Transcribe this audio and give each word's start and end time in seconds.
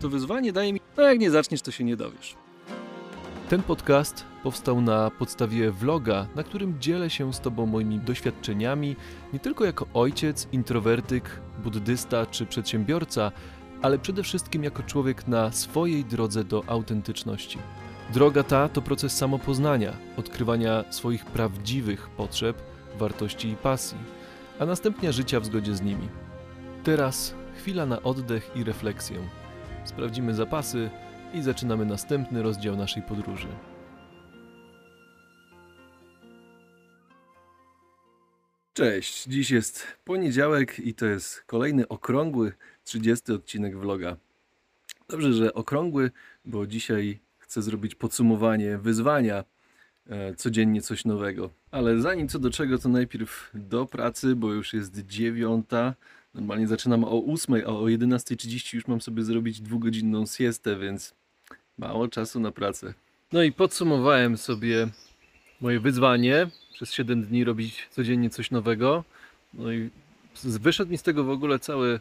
To 0.00 0.08
wyzwanie 0.08 0.52
daje 0.52 0.72
mi, 0.72 0.80
no 0.96 1.02
jak 1.02 1.18
nie 1.18 1.30
zaczniesz, 1.30 1.62
to 1.62 1.70
się 1.70 1.84
nie 1.84 1.96
dowiesz. 1.96 2.36
Ten 3.48 3.62
podcast 3.62 4.24
powstał 4.42 4.80
na 4.80 5.10
podstawie 5.10 5.70
vloga, 5.70 6.26
na 6.34 6.42
którym 6.42 6.80
dzielę 6.80 7.10
się 7.10 7.32
z 7.32 7.40
Tobą 7.40 7.66
moimi 7.66 7.98
doświadczeniami, 7.98 8.96
nie 9.32 9.38
tylko 9.38 9.64
jako 9.64 9.86
ojciec, 9.94 10.48
introwertyk, 10.52 11.40
buddysta 11.64 12.26
czy 12.26 12.46
przedsiębiorca, 12.46 13.32
ale 13.82 13.98
przede 13.98 14.22
wszystkim 14.22 14.64
jako 14.64 14.82
człowiek 14.82 15.28
na 15.28 15.52
swojej 15.52 16.04
drodze 16.04 16.44
do 16.44 16.64
autentyczności. 16.66 17.58
Droga 18.12 18.42
ta 18.42 18.68
to 18.68 18.82
proces 18.82 19.16
samopoznania, 19.16 19.92
odkrywania 20.16 20.84
swoich 20.90 21.24
prawdziwych 21.24 22.08
potrzeb, 22.08 22.62
wartości 22.98 23.48
i 23.48 23.56
pasji, 23.56 23.98
a 24.58 24.66
następnie 24.66 25.12
życia 25.12 25.40
w 25.40 25.46
zgodzie 25.46 25.74
z 25.74 25.82
nimi. 25.82 26.08
Teraz 26.84 27.34
chwila 27.56 27.86
na 27.86 28.02
oddech 28.02 28.50
i 28.54 28.64
refleksję. 28.64 29.45
Sprawdzimy 29.86 30.34
zapasy 30.34 30.90
i 31.34 31.42
zaczynamy 31.42 31.86
następny 31.86 32.42
rozdział 32.42 32.76
naszej 32.76 33.02
podróży. 33.02 33.48
Cześć, 38.72 39.24
dziś 39.24 39.50
jest 39.50 39.86
poniedziałek 40.04 40.78
i 40.78 40.94
to 40.94 41.06
jest 41.06 41.42
kolejny 41.46 41.88
okrągły 41.88 42.52
30 42.84 43.32
odcinek 43.32 43.78
vloga. 43.78 44.16
Dobrze, 45.08 45.32
że 45.32 45.54
okrągły, 45.54 46.10
bo 46.44 46.66
dzisiaj 46.66 47.18
chcę 47.38 47.62
zrobić 47.62 47.94
podsumowanie 47.94 48.78
wyzwania 48.78 49.44
e, 50.06 50.34
codziennie 50.34 50.82
coś 50.82 51.04
nowego. 51.04 51.50
Ale 51.70 52.00
zanim 52.00 52.28
co 52.28 52.38
do 52.38 52.50
czego, 52.50 52.78
to 52.78 52.88
najpierw 52.88 53.50
do 53.54 53.86
pracy, 53.86 54.36
bo 54.36 54.52
już 54.52 54.72
jest 54.72 55.06
dziewiąta. 55.06 55.94
Normalnie 56.36 56.66
zaczynam 56.66 57.04
o 57.04 57.24
8, 57.32 57.54
a 57.66 57.68
o 57.68 57.82
11.30 57.84 58.74
już 58.74 58.86
mam 58.86 59.00
sobie 59.00 59.22
zrobić 59.22 59.60
dwugodzinną 59.60 60.26
siestę, 60.26 60.76
więc 60.76 61.14
mało 61.78 62.08
czasu 62.08 62.40
na 62.40 62.50
pracę. 62.52 62.94
No 63.32 63.42
i 63.42 63.52
podsumowałem 63.52 64.36
sobie 64.36 64.88
moje 65.60 65.80
wyzwanie 65.80 66.46
przez 66.72 66.92
7 66.92 67.22
dni 67.22 67.44
robić 67.44 67.88
codziennie 67.90 68.30
coś 68.30 68.50
nowego. 68.50 69.04
No 69.54 69.72
i 69.72 69.90
wyszedł 70.44 70.90
mi 70.90 70.98
z 70.98 71.02
tego 71.02 71.24
w 71.24 71.30
ogóle 71.30 71.58
cały 71.58 72.00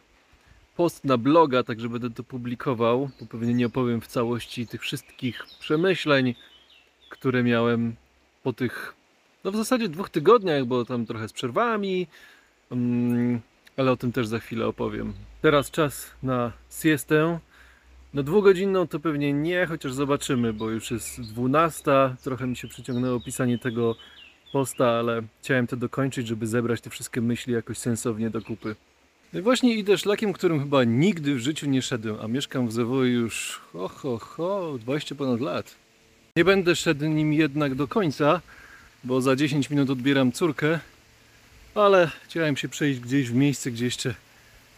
post 0.76 1.06
na 1.06 1.18
bloga, 1.18 1.64
także 1.64 1.90
będę 1.90 2.10
to 2.10 2.24
publikował, 2.24 3.10
bo 3.20 3.26
pewnie 3.26 3.54
nie 3.54 3.66
opowiem 3.66 4.02
w 4.02 4.08
całości 4.08 4.68
tych 4.68 4.82
wszystkich 4.82 5.46
przemyśleń, 5.60 6.36
które 7.10 7.44
miałem 7.44 7.96
po 8.44 8.54
tych, 8.54 8.96
no 9.44 9.52
w 9.52 9.56
zasadzie 9.56 9.90
dwóch 9.90 10.10
tygodniach, 10.10 10.66
bo 10.66 10.86
tam 10.86 11.06
trochę 11.06 11.28
z 11.28 11.34
przerwami, 11.34 12.08
mm, 12.72 13.42
ale 13.78 13.92
o 13.92 13.98
tym 13.98 14.12
też 14.12 14.28
za 14.28 14.40
chwilę 14.40 14.68
opowiem. 14.68 15.14
Teraz 15.42 15.72
czas 15.72 16.12
na 16.24 16.52
siestę. 16.82 17.40
No 18.14 18.24
dwugodzinną 18.24 18.88
to 18.88 19.00
pewnie 19.00 19.34
nie, 19.34 19.66
chociaż 19.66 19.94
zobaczymy, 19.94 20.54
bo 20.54 20.70
już 20.70 20.92
jest 20.92 21.22
12. 21.22 21.92
Trochę 22.24 22.48
mi 22.48 22.56
się 22.56 22.68
przyciągnęło 22.68 23.20
pisanie 23.20 23.58
tego 23.58 23.96
posta, 24.54 24.92
ale 24.92 25.22
chciałem 25.42 25.68
to 25.68 25.78
dokończyć, 25.78 26.28
żeby 26.28 26.48
zebrać 26.48 26.82
te 26.82 26.90
wszystkie 26.90 27.22
myśli 27.22 27.54
jakoś 27.54 27.78
sensownie 27.78 28.30
do 28.30 28.42
kupy. 28.42 28.76
No 29.34 29.40
i 29.40 29.42
właśnie 29.42 29.76
idę 29.76 29.98
szlakiem, 29.98 30.34
którym 30.34 30.60
chyba 30.60 30.84
nigdy 30.84 31.36
w 31.36 31.40
życiu 31.40 31.66
nie 31.70 31.82
szedłem, 31.82 32.18
a 32.22 32.28
mieszkam 32.28 32.68
w 32.68 32.72
Zawoju 32.72 33.20
już 33.20 33.62
ho, 33.74 33.88
ho, 33.88 34.18
ho, 34.18 34.78
20 34.80 35.16
ponad 35.16 35.42
lat. 35.42 35.76
Nie 36.36 36.46
będę 36.46 36.76
szedł 36.76 37.06
nim 37.06 37.34
jednak 37.34 37.76
do 37.76 37.88
końca, 37.88 38.42
bo 39.04 39.22
za 39.22 39.36
10 39.36 39.70
minut 39.70 39.90
odbieram 39.90 40.32
córkę, 40.32 40.80
ale 41.76 42.12
chciałem 42.24 42.58
się 42.58 42.70
przejść 42.70 43.00
gdzieś 43.00 43.30
w 43.30 43.34
miejsce, 43.34 43.72
gdzie 43.72 43.86
jeszcze 43.86 44.16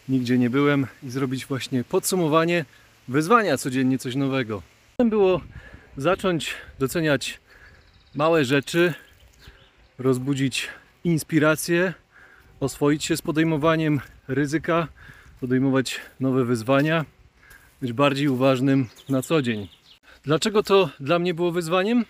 nigdzie 0.08 0.38
nie 0.38 0.50
byłem 0.50 0.86
i 1.02 1.10
zrobić 1.10 1.46
właśnie 1.46 1.84
podsumowanie 1.84 2.64
wyzwania 3.08 3.56
codziennie 3.56 3.98
coś 3.98 4.14
nowego. 4.14 4.62
Było 5.04 5.40
zacząć 5.96 6.54
doceniać 6.78 7.40
małe 8.14 8.44
rzeczy, 8.44 8.94
rozbudzić 9.98 10.68
inspirację, 11.04 11.94
oswoić 12.60 13.04
się 13.04 13.16
z 13.16 13.22
podejmowaniem 13.22 14.00
ryzyka, 14.28 14.88
podejmować 15.40 16.00
nowe 16.20 16.44
wyzwania, 16.44 17.04
być 17.80 17.92
bardziej 17.92 18.28
uważnym 18.28 18.88
na 19.08 19.22
co 19.22 19.42
dzień. 19.42 19.68
Dlaczego 20.22 20.62
to 20.62 20.90
dla 21.00 21.18
mnie 21.18 21.34
było 21.34 21.52
wyzwaniem? 21.52 22.04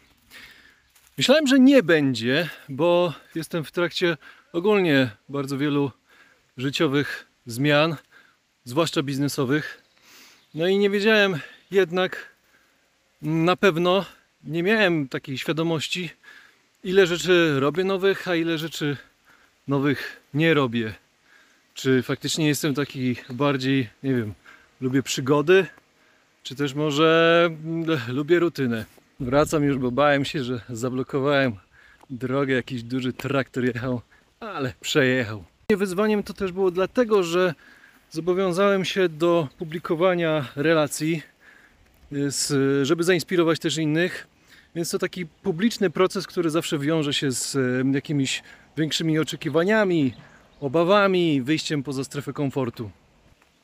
Myślałem, 1.18 1.46
że 1.46 1.58
nie 1.58 1.82
będzie, 1.82 2.48
bo 2.68 3.12
jestem 3.34 3.64
w 3.64 3.72
trakcie 3.72 4.16
ogólnie 4.52 5.10
bardzo 5.28 5.58
wielu 5.58 5.90
życiowych 6.56 7.26
zmian, 7.46 7.96
zwłaszcza 8.64 9.02
biznesowych. 9.02 9.82
No 10.54 10.66
i 10.66 10.78
nie 10.78 10.90
wiedziałem 10.90 11.38
jednak 11.70 12.34
na 13.22 13.56
pewno, 13.56 14.04
nie 14.44 14.62
miałem 14.62 15.08
takiej 15.08 15.38
świadomości, 15.38 16.10
ile 16.84 17.06
rzeczy 17.06 17.60
robię 17.60 17.84
nowych, 17.84 18.28
a 18.28 18.34
ile 18.34 18.58
rzeczy 18.58 18.96
nowych 19.68 20.20
nie 20.34 20.54
robię. 20.54 20.94
Czy 21.74 22.02
faktycznie 22.02 22.48
jestem 22.48 22.74
taki 22.74 23.16
bardziej, 23.30 23.88
nie 24.02 24.14
wiem, 24.14 24.34
lubię 24.80 25.02
przygody, 25.02 25.66
czy 26.42 26.54
też 26.54 26.74
może 26.74 27.42
mm, 27.64 27.98
lubię 28.08 28.38
rutynę. 28.38 28.84
Wracam 29.20 29.64
już, 29.64 29.78
bo 29.78 29.90
bałem 29.90 30.24
się, 30.24 30.44
że 30.44 30.60
zablokowałem 30.70 31.56
drogę, 32.10 32.54
jakiś 32.54 32.82
duży 32.82 33.12
traktor 33.12 33.64
jechał, 33.64 34.00
ale 34.40 34.72
przejechał. 34.80 35.44
Wyzwaniem 35.70 36.22
to 36.22 36.34
też 36.34 36.52
było 36.52 36.70
dlatego, 36.70 37.22
że 37.22 37.54
zobowiązałem 38.10 38.84
się 38.84 39.08
do 39.08 39.48
publikowania 39.58 40.48
relacji, 40.56 41.22
y, 42.12 42.84
żeby 42.84 43.04
zainspirować 43.04 43.58
też 43.58 43.76
innych. 43.76 44.26
Więc 44.74 44.90
to 44.90 44.98
taki 44.98 45.26
publiczny 45.26 45.90
proces, 45.90 46.26
który 46.26 46.50
zawsze 46.50 46.78
wiąże 46.78 47.14
się 47.14 47.32
z 47.32 47.56
jakimiś 47.94 48.42
większymi 48.76 49.18
oczekiwaniami, 49.18 50.14
obawami, 50.60 51.42
wyjściem 51.42 51.82
poza 51.82 52.04
strefę 52.04 52.32
komfortu. 52.32 52.90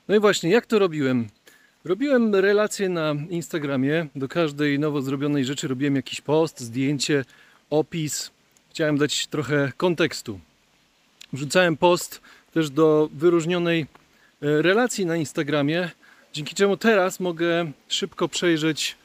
No 0.09 0.17
i 0.17 0.21
właśnie, 0.21 0.51
jak 0.51 0.67
to 0.67 0.79
robiłem? 0.79 1.29
Robiłem 1.85 2.35
relacje 2.35 2.89
na 2.89 3.15
Instagramie. 3.31 4.07
Do 4.17 4.29
każdej 4.29 4.79
nowo 4.79 5.03
zrobionej 5.03 5.45
rzeczy 5.45 5.69
robiłem 5.69 5.97
jakiś 5.97 6.21
post, 6.21 6.61
zdjęcie, 6.61 7.25
opis. 7.71 8.31
Chciałem 8.71 8.99
dać 8.99 9.27
trochę 9.27 9.73
kontekstu. 9.77 10.41
Wrzucałem 11.35 11.77
post 11.77 12.21
też 12.53 12.71
do 12.71 13.09
wyróżnionej 13.13 13.81
e, 13.81 13.87
relacji 14.63 15.07
na 15.07 15.17
Instagramie, 15.17 15.91
dzięki 16.33 16.55
czemu 16.55 16.77
teraz 16.77 17.21
mogę 17.21 17.73
szybko 17.89 18.29
przejrzeć 18.29 18.97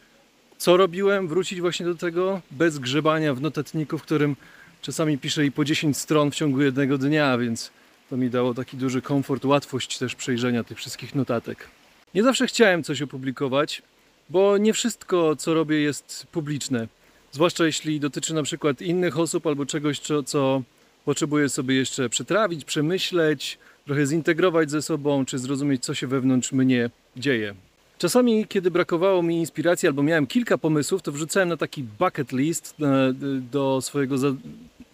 co 0.59 0.77
robiłem, 0.77 1.27
wrócić 1.27 1.61
właśnie 1.61 1.85
do 1.85 1.95
tego 1.95 2.41
bez 2.51 2.79
grzebania 2.79 3.33
w 3.33 3.41
notatniku, 3.41 3.97
w 3.97 4.01
którym 4.01 4.35
czasami 4.81 5.17
piszę 5.17 5.45
i 5.45 5.51
po 5.51 5.65
10 5.65 5.97
stron 5.97 6.31
w 6.31 6.35
ciągu 6.35 6.61
jednego 6.61 6.97
dnia, 6.97 7.37
więc 7.37 7.71
to 8.09 8.17
mi 8.17 8.29
dało 8.29 8.53
taki 8.53 8.77
duży 8.77 9.01
komfort, 9.01 9.45
łatwość 9.45 9.97
też 9.97 10.15
przejrzenia 10.15 10.63
tych 10.63 10.77
wszystkich 10.77 11.15
notatek. 11.15 11.67
Nie 12.15 12.23
zawsze 12.23 12.47
chciałem 12.47 12.83
coś 12.83 13.01
opublikować, 13.01 13.81
bo 14.29 14.57
nie 14.57 14.73
wszystko, 14.73 15.35
co 15.35 15.53
robię, 15.53 15.81
jest 15.81 16.27
publiczne. 16.31 16.87
Zwłaszcza 17.31 17.65
jeśli 17.65 17.99
dotyczy 17.99 18.33
na 18.33 18.43
przykład 18.43 18.81
innych 18.81 19.19
osób 19.19 19.47
albo 19.47 19.65
czegoś, 19.65 19.99
co, 19.99 20.23
co 20.23 20.61
potrzebuję 21.05 21.49
sobie 21.49 21.75
jeszcze 21.75 22.09
przetrawić, 22.09 22.65
przemyśleć, 22.65 23.57
trochę 23.85 24.05
zintegrować 24.05 24.71
ze 24.71 24.81
sobą, 24.81 25.25
czy 25.25 25.39
zrozumieć, 25.39 25.83
co 25.83 25.93
się 25.93 26.07
wewnątrz 26.07 26.51
mnie 26.51 26.89
dzieje. 27.17 27.53
Czasami, 27.97 28.45
kiedy 28.47 28.71
brakowało 28.71 29.23
mi 29.23 29.37
inspiracji 29.37 29.87
albo 29.87 30.03
miałem 30.03 30.27
kilka 30.27 30.57
pomysłów, 30.57 31.01
to 31.01 31.11
wrzucałem 31.11 31.49
na 31.49 31.57
taki 31.57 31.83
bucket 31.99 32.31
list 32.31 32.75
e, 32.81 33.13
do 33.51 33.79
swojego 33.81 34.15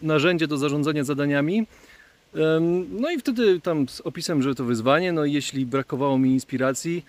narzędzia 0.02 0.48
do 0.48 0.58
zarządzania 0.58 1.04
zadaniami. 1.04 1.68
No 2.92 3.12
i 3.12 3.20
wtedy 3.20 3.60
tam 3.60 3.90
z 3.90 4.02
opisem, 4.02 4.42
że 4.42 4.56
to 4.56 4.64
wyzwanie, 4.64 5.12
no 5.14 5.26
i 5.26 5.34
jeśli 5.34 5.66
brakowało 5.66 6.18
mi 6.18 6.32
inspiracji, 6.32 7.06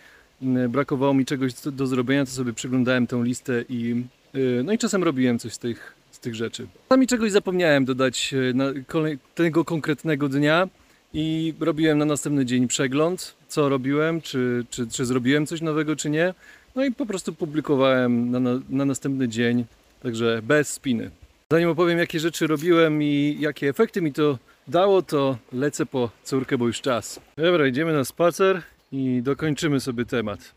brakowało 0.69 1.15
mi 1.15 1.25
czegoś 1.27 1.55
do- 1.55 1.71
do 1.73 1.87
zrobienia, 1.87 2.25
to 2.25 2.31
sobie 2.31 2.53
przeglądałem 2.53 3.07
tę 3.07 3.23
listę 3.25 3.65
i 3.69 4.05
y, 4.35 4.63
no 4.65 4.73
i 4.73 4.79
czasem 4.79 5.05
robiłem 5.05 5.39
coś 5.39 5.53
z 5.53 5.59
tych, 5.59 5.95
z 6.17 6.21
tych 6.21 6.35
rzeczy. 6.35 6.67
Czasami 6.89 7.07
czegoś 7.07 7.33
zapomniałem 7.33 7.85
dodać 7.85 8.35
e, 8.35 8.83
kolej, 8.85 9.19
tego 9.35 9.65
konkretnego 9.65 10.29
dnia 10.29 10.69
i 11.15 11.55
robiłem 11.61 11.99
na 11.99 12.05
następny 12.05 12.45
dzień 12.45 12.69
przegląd, 12.69 13.35
co 13.49 13.69
robiłem, 13.69 14.21
czy, 14.21 14.67
czy, 14.71 14.87
czy 14.87 15.07
zrobiłem 15.07 15.47
coś 15.47 15.61
nowego, 15.61 15.97
czy 15.97 16.11
nie. 16.11 16.35
No 16.75 16.85
i 16.85 16.93
po 16.93 17.07
prostu 17.07 17.33
publikowałem 17.33 18.31
na, 18.31 18.41
na, 18.41 18.51
na 18.69 18.85
następny 18.85 19.29
dzień, 19.29 19.65
także 20.03 20.41
bez 20.43 20.73
spiny. 20.73 21.11
Zanim 21.51 21.69
opowiem, 21.69 21.99
jakie 21.99 22.21
rzeczy 22.21 22.47
robiłem 22.47 23.03
i 23.03 23.37
jakie 23.41 23.69
efekty 23.69 24.03
mi 24.03 24.13
to 24.13 24.39
dało, 24.69 25.03
to 25.03 25.39
lecę 25.53 25.87
po 25.87 26.11
córkę, 26.25 26.59
bo 26.59 26.67
już 26.67 26.81
czas. 26.81 27.21
Dobra, 27.37 27.67
idziemy 27.67 27.93
na 27.93 28.05
spacer 28.05 28.63
i 28.93 29.23
dokończymy 29.23 29.81
sobie 29.81 30.05
temat. 30.05 30.55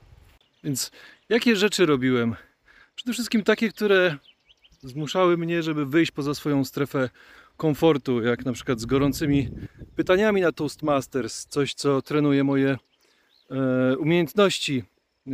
Więc 0.63 0.91
jakie 1.29 1.55
rzeczy 1.55 1.85
robiłem? 1.85 2.35
Przede 2.95 3.13
wszystkim 3.13 3.43
takie, 3.43 3.69
które 3.69 4.17
zmuszały 4.81 5.37
mnie, 5.37 5.63
żeby 5.63 5.85
wyjść 5.85 6.11
poza 6.11 6.33
swoją 6.33 6.65
strefę 6.65 7.09
komfortu, 7.57 8.21
jak 8.21 8.45
na 8.45 8.53
przykład 8.53 8.79
z 8.79 8.85
gorącymi 8.85 9.49
pytaniami 9.95 10.41
na 10.41 10.51
Toastmasters, 10.51 11.45
coś 11.45 11.73
co 11.73 12.01
trenuje 12.01 12.43
moje 12.43 12.77
e, 13.51 13.97
umiejętności 13.97 14.83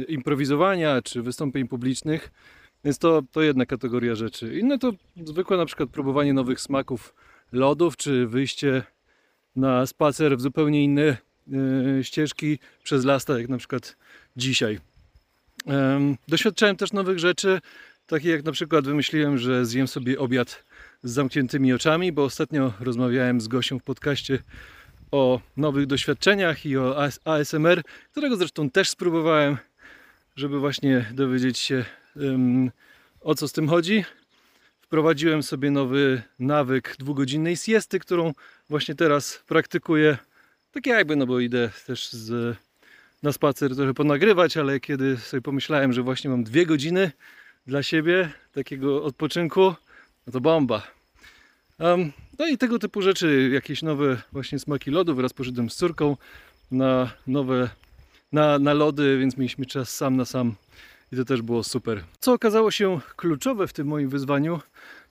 improwizowania 0.07 1.01
czy 1.01 1.21
wystąpień 1.21 1.67
publicznych. 1.67 2.31
Więc 2.83 2.97
to, 2.97 3.21
to 3.31 3.41
jedna 3.41 3.65
kategoria 3.65 4.15
rzeczy. 4.15 4.59
Inne 4.59 4.79
to 4.79 4.93
zwykłe 5.25 5.57
na 5.57 5.65
przykład 5.65 5.89
próbowanie 5.89 6.33
nowych 6.33 6.61
smaków 6.61 7.15
lodów, 7.51 7.97
czy 7.97 8.27
wyjście 8.27 8.83
na 9.55 9.85
spacer 9.85 10.37
w 10.37 10.41
zupełnie 10.41 10.83
inne 10.83 11.03
e, 11.03 11.17
ścieżki 12.03 12.59
przez 12.83 13.05
las, 13.05 13.25
tak 13.25 13.37
jak 13.37 13.49
na 13.49 13.57
przykład 13.57 13.95
dzisiaj. 14.37 14.79
Em, 15.67 16.17
doświadczałem 16.27 16.75
też 16.75 16.93
nowych 16.93 17.19
rzeczy, 17.19 17.59
takich 18.07 18.31
jak 18.31 18.43
na 18.43 18.51
przykład 18.51 18.85
wymyśliłem, 18.85 19.37
że 19.37 19.65
zjem 19.65 19.87
sobie 19.87 20.19
obiad 20.19 20.65
z 21.03 21.11
zamkniętymi 21.11 21.73
oczami, 21.73 22.11
bo 22.11 22.23
ostatnio 22.23 22.73
rozmawiałem 22.79 23.41
z 23.41 23.47
Gosią 23.47 23.79
w 23.79 23.83
podcaście 23.83 24.39
o 25.11 25.41
nowych 25.57 25.85
doświadczeniach 25.85 26.65
i 26.65 26.77
o 26.77 27.03
AS 27.03 27.19
ASMR, 27.25 27.81
którego 28.11 28.35
zresztą 28.37 28.69
też 28.69 28.89
spróbowałem, 28.89 29.57
żeby 30.35 30.59
właśnie 30.59 31.05
dowiedzieć 31.13 31.57
się 31.57 31.85
em, 32.15 32.71
o 33.21 33.35
co 33.35 33.47
z 33.47 33.51
tym 33.51 33.69
chodzi. 33.69 34.05
Wprowadziłem 34.81 35.43
sobie 35.43 35.71
nowy 35.71 36.21
nawyk 36.39 36.95
dwugodzinnej 36.99 37.57
siesty, 37.57 37.99
którą 37.99 38.33
właśnie 38.69 38.95
teraz 38.95 39.43
praktykuję. 39.47 40.17
Tak 40.71 40.85
jakby, 40.85 41.15
no 41.15 41.25
bo 41.25 41.39
idę 41.39 41.69
też 41.87 42.09
z, 42.09 42.57
na 43.23 43.31
spacer 43.31 43.75
trochę 43.75 43.93
ponagrywać, 43.93 44.57
ale 44.57 44.79
kiedy 44.79 45.17
sobie 45.17 45.41
pomyślałem, 45.41 45.93
że 45.93 46.03
właśnie 46.03 46.29
mam 46.29 46.43
dwie 46.43 46.65
godziny 46.65 47.11
dla 47.67 47.83
siebie, 47.83 48.31
takiego 48.53 49.03
odpoczynku, 49.03 49.73
no 50.27 50.33
to 50.33 50.41
bomba. 50.41 50.87
Em, 51.79 52.11
no 52.39 52.47
i 52.47 52.57
tego 52.57 52.79
typu 52.79 53.01
rzeczy, 53.01 53.49
jakieś 53.53 53.81
nowe 53.81 54.21
właśnie 54.31 54.59
smaki 54.59 54.91
lodów. 54.91 55.17
Wraz 55.17 55.33
poszedłem 55.33 55.69
z 55.69 55.75
córką 55.75 56.17
na 56.71 57.11
nowe, 57.27 57.69
na, 58.31 58.59
na 58.59 58.73
lody, 58.73 59.17
więc 59.19 59.37
mieliśmy 59.37 59.65
czas 59.65 59.95
sam 59.95 60.17
na 60.17 60.25
sam 60.25 60.55
i 61.11 61.15
to 61.15 61.25
też 61.25 61.41
było 61.41 61.63
super. 61.63 62.03
Co 62.19 62.33
okazało 62.33 62.71
się 62.71 62.99
kluczowe 63.15 63.67
w 63.67 63.73
tym 63.73 63.87
moim 63.87 64.09
wyzwaniu, 64.09 64.59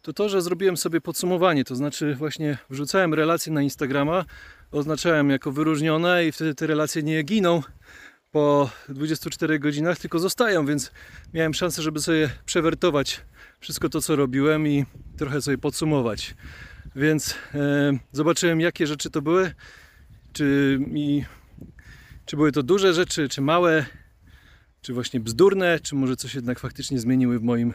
to 0.02 0.12
to, 0.12 0.28
że 0.28 0.42
zrobiłem 0.42 0.76
sobie 0.76 1.00
podsumowanie, 1.00 1.64
to 1.64 1.74
znaczy 1.74 2.14
właśnie 2.14 2.58
wrzucałem 2.70 3.14
relacje 3.14 3.52
na 3.52 3.62
Instagrama, 3.62 4.24
oznaczałem 4.72 5.30
jako 5.30 5.52
wyróżnione 5.52 6.26
i 6.26 6.32
wtedy 6.32 6.54
te 6.54 6.66
relacje 6.66 7.02
nie 7.02 7.22
giną 7.22 7.62
po 8.34 8.70
24 8.88 9.58
godzinach, 9.58 9.98
tylko 9.98 10.18
zostają, 10.18 10.66
więc 10.66 10.92
miałem 11.34 11.54
szansę, 11.54 11.82
żeby 11.82 12.00
sobie 12.00 12.30
przewertować 12.46 13.20
wszystko 13.60 13.88
to, 13.88 14.00
co 14.00 14.16
robiłem 14.16 14.68
i 14.68 14.84
trochę 15.16 15.42
sobie 15.42 15.58
podsumować. 15.58 16.34
Więc 16.96 17.34
e, 17.54 17.92
zobaczyłem, 18.12 18.60
jakie 18.60 18.86
rzeczy 18.86 19.10
to 19.10 19.22
były, 19.22 19.54
czy, 20.32 20.78
czy 22.26 22.36
były 22.36 22.52
to 22.52 22.62
duże 22.62 22.94
rzeczy, 22.94 23.28
czy 23.28 23.40
małe, 23.40 23.86
czy 24.82 24.94
właśnie 24.94 25.20
bzdurne, 25.20 25.80
czy 25.80 25.94
może 25.94 26.16
coś 26.16 26.34
jednak 26.34 26.58
faktycznie 26.58 26.98
zmieniły 27.00 27.38
w 27.38 27.42
moim 27.42 27.74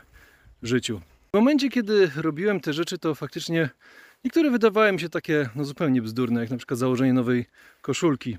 życiu. 0.64 1.02
W 1.32 1.34
momencie, 1.34 1.70
kiedy 1.70 2.12
robiłem 2.16 2.60
te 2.60 2.74
rzeczy, 2.74 2.98
to 2.98 3.16
faktycznie 3.16 3.70
niektóre 4.24 4.52
wydawały 4.52 4.92
mi 4.92 5.00
się 5.00 5.10
takie 5.10 5.50
no, 5.56 5.66
zupełnie 5.66 6.02
bzdurne, 6.02 6.42
jak 6.42 6.50
na 6.50 6.58
przykład 6.58 6.80
założenie 6.80 7.14
nowej 7.14 7.46
koszulki. 7.82 8.38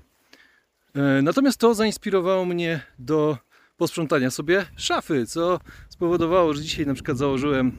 E, 0.95 1.21
Natomiast 1.21 1.59
to 1.59 1.73
zainspirowało 1.73 2.45
mnie 2.45 2.81
do 2.99 3.37
posprzątania 3.77 4.31
sobie 4.31 4.65
szafy, 4.75 5.25
co 5.25 5.59
spowodowało, 5.89 6.53
że 6.53 6.61
dzisiaj 6.61 6.85
na 6.85 6.93
przykład 6.93 7.17
założyłem 7.17 7.77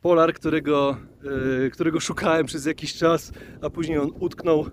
polar, 0.00 0.34
którego, 0.34 0.96
e, 1.66 1.70
którego 1.70 2.00
szukałem 2.00 2.46
przez 2.46 2.66
jakiś 2.66 2.94
czas, 2.94 3.32
a 3.62 3.70
później 3.70 3.98
on 3.98 4.10
utknął 4.20 4.70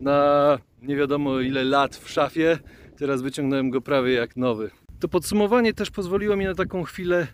na 0.00 0.58
nie 0.82 0.96
wiadomo 0.96 1.40
ile 1.40 1.64
lat 1.64 1.96
w 1.96 2.10
szafie. 2.10 2.58
Teraz 2.96 3.22
wyciągnąłem 3.22 3.70
go 3.70 3.80
prawie 3.80 4.12
jak 4.12 4.36
nowy. 4.36 4.70
To 5.00 5.08
podsumowanie 5.08 5.74
też 5.74 5.90
pozwoliło 5.90 6.36
mi 6.36 6.44
na 6.44 6.54
taką 6.54 6.82
chwilę 6.82 7.26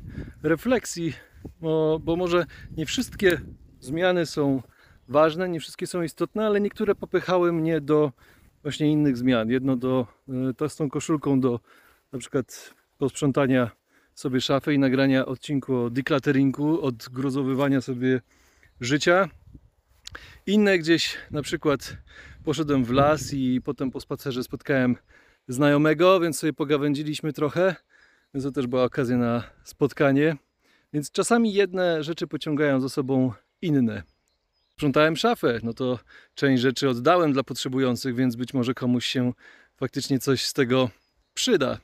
refleksji, 0.43 1.13
bo, 1.61 2.01
bo 2.03 2.17
może 2.17 2.47
nie 2.77 2.87
wszystkie 2.87 3.41
zmiany 3.81 4.27
są 4.27 4.63
ważne, 5.09 5.49
nie 5.49 5.61
wszystkie 5.61 5.87
są 5.87 6.03
istotne, 6.03 6.47
ale 6.47 6.61
niektóre 6.61 6.95
popychały 6.95 7.53
mnie 7.53 7.81
do 7.81 8.13
właśnie 8.63 8.93
innych 8.93 9.17
zmian. 9.17 9.51
Jedno 9.51 9.77
do, 9.77 10.07
e, 10.29 10.55
to 10.55 10.69
z 10.69 10.77
tą 10.77 10.89
koszulką 10.89 11.41
do 11.41 11.61
na 12.13 12.19
przykład 12.19 12.75
posprzątania 12.99 13.71
sobie 14.15 14.41
szafy 14.41 14.75
i 14.75 14.79
nagrania 14.79 15.27
odcinku 15.27 15.77
o 15.77 15.91
declutteringu, 15.91 16.83
odgruzowywania 16.83 17.81
sobie 17.81 18.21
życia. 18.81 19.29
Inne 20.47 20.79
gdzieś 20.79 21.17
na 21.31 21.43
przykład 21.43 21.97
poszedłem 22.45 22.85
w 22.85 22.91
las 22.91 23.33
i 23.33 23.61
potem 23.65 23.91
po 23.91 24.01
spacerze 24.01 24.45
spotkałem 24.45 24.97
znajomego, 25.49 26.21
więc 26.21 26.39
sobie 26.39 26.53
pogawędziliśmy 26.53 27.33
trochę. 27.33 27.77
Więc 28.35 28.45
to 28.45 28.53
też 28.53 28.67
była 28.67 28.85
okazja 28.85 29.17
na 29.17 29.43
spotkanie. 29.65 30.37
Więc 30.93 31.11
czasami 31.11 31.53
jedne 31.53 32.03
rzeczy 32.05 32.27
pociągają 32.27 32.81
za 32.81 32.89
sobą 32.89 33.33
inne. 33.63 34.03
Sprzątałem 34.81 35.17
szafę, 35.17 35.61
no 35.63 35.73
to 35.73 35.99
część 36.35 36.63
rzeczy 36.63 36.89
oddałem 36.89 37.33
dla 37.33 37.43
potrzebujących, 37.43 38.15
więc 38.15 38.37
być 38.37 38.55
może 38.55 38.75
komuś 38.75 39.07
się 39.07 39.33
faktycznie 39.77 40.19
coś 40.19 40.47
z 40.47 40.53
tego 40.53 40.91
przyda. 41.35 41.79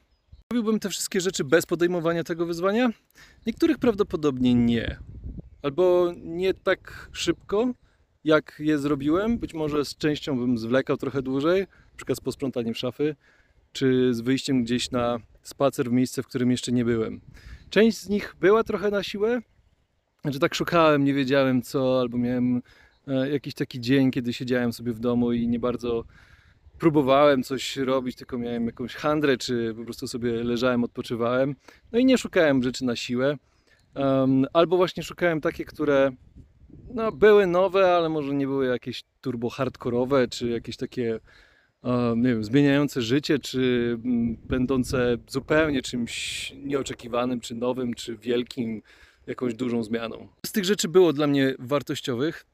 Robiłbym 0.52 0.80
te 0.80 0.88
wszystkie 0.88 1.20
rzeczy 1.20 1.44
bez 1.44 1.66
podejmowania 1.66 2.24
tego 2.24 2.46
wyzwania? 2.46 2.90
Niektórych 3.46 3.78
prawdopodobnie 3.78 4.54
nie. 4.54 4.98
Albo 5.62 6.12
nie 6.16 6.54
tak 6.54 7.08
szybko, 7.12 7.74
jak 8.24 8.56
je 8.58 8.78
zrobiłem. 8.78 9.38
Być 9.38 9.54
może 9.54 9.84
z 9.84 9.96
częścią 9.96 10.38
bym 10.38 10.58
zwlekał 10.58 10.96
trochę 10.96 11.22
dłużej, 11.22 11.60
na 11.60 11.96
przykład 11.96 12.18
z 12.18 12.20
posprzątaniem 12.20 12.74
szafy, 12.74 13.16
czy 13.72 14.14
z 14.14 14.20
wyjściem 14.20 14.64
gdzieś 14.64 14.90
na 14.90 15.18
spacer 15.42 15.90
w 15.90 15.92
miejsce, 15.92 16.22
w 16.22 16.26
którym 16.26 16.50
jeszcze 16.50 16.72
nie 16.72 16.84
byłem. 16.84 17.20
Część 17.70 17.98
z 17.98 18.08
nich 18.08 18.34
była 18.40 18.64
trochę 18.64 18.90
na 18.90 19.02
siłę, 19.02 19.40
znaczy 20.22 20.38
tak 20.38 20.54
szukałem, 20.54 21.04
nie 21.04 21.14
wiedziałem 21.14 21.62
co, 21.62 22.00
albo 22.00 22.18
miałem 22.18 22.62
jakiś 23.32 23.54
taki 23.54 23.80
dzień, 23.80 24.10
kiedy 24.10 24.32
siedziałem 24.32 24.72
sobie 24.72 24.92
w 24.92 24.98
domu 25.00 25.32
i 25.32 25.48
nie 25.48 25.58
bardzo 25.58 26.04
próbowałem 26.78 27.42
coś 27.42 27.76
robić, 27.76 28.16
tylko 28.16 28.38
miałem 28.38 28.66
jakąś 28.66 28.94
handrę, 28.94 29.36
czy 29.36 29.74
po 29.76 29.84
prostu 29.84 30.08
sobie 30.08 30.44
leżałem, 30.44 30.84
odpoczywałem. 30.84 31.54
No 31.92 31.98
i 31.98 32.04
nie 32.04 32.18
szukałem 32.18 32.62
rzeczy 32.62 32.84
na 32.84 32.96
siłę. 32.96 33.36
Um, 33.94 34.46
albo 34.52 34.76
właśnie 34.76 35.02
szukałem 35.02 35.40
takie, 35.40 35.64
które 35.64 36.10
no, 36.94 37.12
były 37.12 37.46
nowe, 37.46 37.96
ale 37.96 38.08
może 38.08 38.34
nie 38.34 38.46
były 38.46 38.66
jakieś 38.66 39.04
turbo 39.20 39.50
hardkorowe, 39.50 40.28
czy 40.28 40.48
jakieś 40.48 40.76
takie 40.76 41.20
um, 41.82 42.22
nie 42.22 42.28
wiem, 42.28 42.44
zmieniające 42.44 43.02
życie, 43.02 43.38
czy 43.38 43.92
mm, 44.04 44.36
będące 44.36 45.16
zupełnie 45.28 45.82
czymś 45.82 46.52
nieoczekiwanym, 46.56 47.40
czy 47.40 47.54
nowym, 47.54 47.94
czy 47.94 48.16
wielkim, 48.16 48.82
jakąś 49.26 49.54
dużą 49.54 49.84
zmianą. 49.84 50.28
Z 50.46 50.52
tych 50.52 50.64
rzeczy 50.64 50.88
było 50.88 51.12
dla 51.12 51.26
mnie 51.26 51.54
wartościowych, 51.58 52.46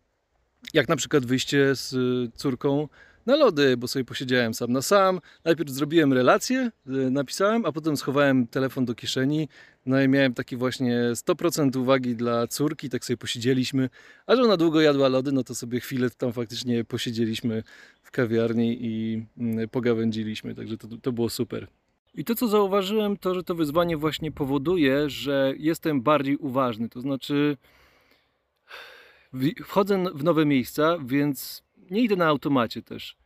jak 0.74 0.88
na 0.88 0.96
przykład 0.96 1.26
wyjście 1.26 1.74
z 1.74 1.92
y, 1.92 2.30
córką 2.36 2.88
na 3.26 3.36
lody, 3.36 3.76
bo 3.76 3.88
sobie 3.88 4.04
posiedziałem 4.04 4.54
sam 4.54 4.72
na 4.72 4.82
sam. 4.82 5.20
Najpierw 5.44 5.70
zrobiłem 5.70 6.12
relację, 6.12 6.70
y, 6.86 6.90
napisałem, 7.10 7.66
a 7.66 7.72
potem 7.72 7.96
schowałem 7.96 8.46
telefon 8.46 8.84
do 8.84 8.94
kieszeni. 8.94 9.48
No 9.86 10.02
i 10.02 10.08
miałem 10.08 10.34
taki 10.34 10.56
właśnie 10.56 10.98
100% 11.12 11.78
uwagi 11.78 12.16
dla 12.16 12.46
córki, 12.46 12.90
tak 12.90 13.04
sobie 13.04 13.16
posiedzieliśmy. 13.16 13.88
A 14.26 14.36
że 14.36 14.42
ona 14.42 14.56
długo 14.56 14.80
jadła 14.80 15.08
lody, 15.08 15.32
no 15.32 15.44
to 15.44 15.54
sobie 15.54 15.80
chwilę 15.80 16.10
tam 16.10 16.32
faktycznie 16.32 16.84
posiedzieliśmy 16.84 17.62
w 18.02 18.10
kawiarni 18.10 18.78
i 18.80 19.24
mm, 19.38 19.68
pogawędziliśmy, 19.68 20.54
także 20.54 20.78
to, 20.78 20.88
to 21.02 21.12
było 21.12 21.30
super. 21.30 21.66
I 22.14 22.24
to, 22.24 22.34
co 22.34 22.48
zauważyłem, 22.48 23.16
to, 23.16 23.34
że 23.34 23.42
to 23.42 23.54
wyzwanie 23.54 23.96
właśnie 23.96 24.32
powoduje, 24.32 25.10
że 25.10 25.54
jestem 25.56 26.02
bardziej 26.02 26.36
uważny. 26.36 26.88
To 26.88 27.00
znaczy, 27.00 27.56
wchodzę 29.64 30.04
w 30.14 30.24
nowe 30.24 30.46
miejsca, 30.46 30.98
więc 31.04 31.62
nie 31.90 32.02
idę 32.02 32.16
na 32.16 32.26
automacie 32.26 32.82
też. 32.82 33.16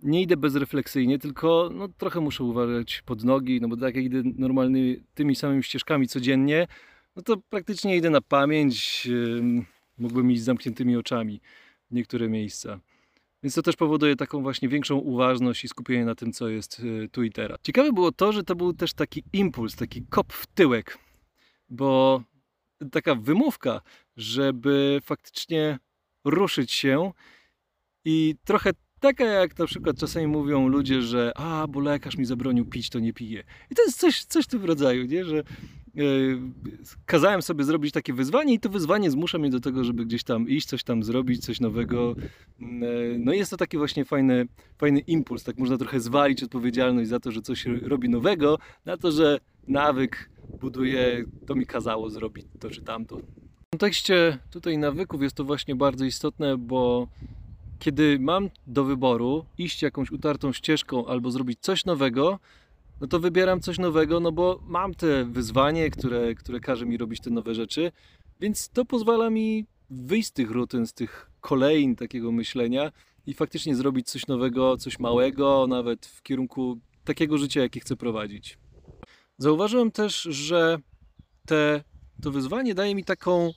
Nie 0.00 0.22
idę 0.22 0.36
bezrefleksyjnie, 0.36 1.18
tylko 1.18 1.70
no, 1.74 1.88
trochę 1.88 2.20
muszę 2.20 2.44
uważać 2.44 3.02
pod 3.06 3.24
nogi, 3.24 3.60
no 3.60 3.68
bo 3.68 3.76
tak 3.76 3.96
jak 3.96 4.04
idę 4.04 4.22
normalnymi 4.36 5.02
tymi 5.14 5.36
samymi 5.36 5.62
ścieżkami 5.62 6.08
codziennie, 6.08 6.66
no 7.16 7.22
to 7.22 7.36
praktycznie 7.36 7.96
idę 7.96 8.10
na 8.10 8.20
pamięć. 8.20 9.06
ym, 9.10 9.66
Mógłbym 9.98 10.30
iść 10.30 10.42
z 10.42 10.44
zamkniętymi 10.44 10.96
oczami 10.96 11.40
w 11.90 11.94
niektóre 11.94 12.28
miejsca. 12.28 12.80
Więc 13.42 13.54
to 13.54 13.62
też 13.62 13.76
powoduje 13.76 14.16
taką 14.16 14.42
właśnie 14.42 14.68
większą 14.68 14.96
uważność 14.96 15.64
i 15.64 15.68
skupienie 15.68 16.04
na 16.04 16.14
tym, 16.14 16.32
co 16.32 16.48
jest 16.48 16.80
y, 16.80 17.08
tu 17.12 17.22
i 17.22 17.30
teraz. 17.30 17.58
Ciekawe 17.62 17.92
było 17.92 18.12
to, 18.12 18.32
że 18.32 18.44
to 18.44 18.54
był 18.54 18.72
też 18.72 18.94
taki 18.94 19.24
impuls, 19.32 19.76
taki 19.76 20.02
kop 20.02 20.32
w 20.32 20.46
tyłek, 20.46 20.98
bo 21.70 22.22
taka 22.92 23.14
wymówka, 23.14 23.80
żeby 24.16 25.00
faktycznie 25.04 25.78
ruszyć 26.24 26.72
się 26.72 27.12
i 28.04 28.34
trochę 28.44 28.70
taka 29.00 29.24
jak 29.24 29.58
na 29.58 29.66
przykład 29.66 29.98
czasami 29.98 30.26
mówią 30.26 30.68
ludzie, 30.68 31.02
że 31.02 31.32
a, 31.36 31.66
bo 31.68 31.80
lekarz 31.80 32.16
mi 32.16 32.24
zabronił 32.24 32.64
pić, 32.66 32.90
to 32.90 32.98
nie 32.98 33.12
piję. 33.12 33.44
I 33.70 33.74
to 33.74 33.82
jest 33.82 33.98
coś, 33.98 34.24
coś 34.24 34.44
w 34.44 34.48
tym 34.48 34.64
rodzaju, 34.64 35.04
nie? 35.06 35.24
że 35.24 35.44
kazałem 37.06 37.42
sobie 37.42 37.64
zrobić 37.64 37.92
takie 37.92 38.12
wyzwanie 38.12 38.54
i 38.54 38.60
to 38.60 38.68
wyzwanie 38.68 39.10
zmusza 39.10 39.38
mnie 39.38 39.50
do 39.50 39.60
tego, 39.60 39.84
żeby 39.84 40.06
gdzieś 40.06 40.24
tam 40.24 40.48
iść, 40.48 40.68
coś 40.68 40.84
tam 40.84 41.02
zrobić, 41.02 41.44
coś 41.44 41.60
nowego. 41.60 42.14
E, 42.60 42.64
No 43.18 43.32
jest 43.32 43.50
to 43.50 43.56
taki 43.56 43.78
właśnie 43.78 44.04
fajny, 44.04 44.46
fajny 44.78 45.00
impuls, 45.00 45.44
tak 45.44 45.58
można 45.58 45.78
trochę 45.78 46.00
zwalić 46.00 46.42
odpowiedzialność 46.42 47.08
za 47.08 47.20
to, 47.20 47.32
że 47.32 47.42
coś 47.42 47.66
robi 47.82 48.08
nowego, 48.08 48.58
na 48.84 48.96
to, 48.96 49.12
że 49.12 49.40
nawyk 49.68 50.30
buduje, 50.60 51.24
to 51.46 51.54
mi 51.54 51.66
kazało 51.66 52.10
zrobić 52.10 52.46
to 52.60 52.70
czy 52.70 52.82
tamto. 52.82 53.16
W 53.16 53.70
kontekście 53.70 54.38
tutaj 54.50 54.78
nawyków 54.78 55.22
jest 55.22 55.36
to 55.36 55.44
właśnie 55.44 55.76
bardzo 55.76 56.04
istotne, 56.04 56.56
bo 56.56 57.08
kiedy 57.78 58.18
mam 58.20 58.50
do 58.66 58.84
wyboru 58.84 59.44
iść 59.58 59.82
jakąś 59.82 60.10
utartą 60.10 60.52
ścieżką 60.52 61.06
albo 61.06 61.30
zrobić 61.30 61.58
coś 61.60 61.84
nowego, 61.84 62.38
no 63.00 63.06
to 63.06 63.20
wybieram 63.20 63.60
coś 63.60 63.78
nowego, 63.78 64.20
no 64.20 64.32
bo 64.32 64.60
mam 64.66 64.94
te 64.94 65.24
wyzwanie, 65.24 65.90
które, 65.90 66.34
które 66.34 66.60
każe 66.60 66.86
mi 66.86 66.96
robić 66.96 67.20
te 67.20 67.30
nowe 67.30 67.54
rzeczy, 67.54 67.92
więc 68.40 68.68
to 68.68 68.84
pozwala 68.84 69.30
mi 69.30 69.66
wyjść 69.90 70.28
z 70.28 70.32
tych 70.32 70.50
rutyn, 70.50 70.86
z 70.86 70.92
tych 70.92 71.30
kolejn 71.40 71.96
takiego 71.96 72.32
myślenia 72.32 72.92
i 73.26 73.34
faktycznie 73.34 73.76
zrobić 73.76 74.10
coś 74.10 74.26
nowego, 74.26 74.76
coś 74.76 74.98
małego, 74.98 75.66
nawet 75.66 76.06
w 76.06 76.22
kierunku 76.22 76.78
takiego 77.04 77.38
życia, 77.38 77.60
jakie 77.60 77.80
chcę 77.80 77.96
prowadzić. 77.96 78.58
Zauważyłem 79.38 79.90
też, 79.90 80.22
że 80.22 80.78
te, 81.46 81.82
to 82.22 82.30
wyzwanie 82.30 82.74
daje 82.74 82.94
mi 82.94 83.04
taką 83.04 83.52